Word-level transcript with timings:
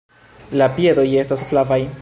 La 0.61 0.69
piedoj 0.79 1.07
estas 1.25 1.47
flavaj. 1.53 1.83